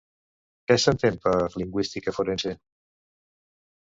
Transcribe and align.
Què 0.69 0.77
s'entén 0.83 1.19
per 1.25 1.33
lingüística 1.61 2.15
forense? 2.17 2.53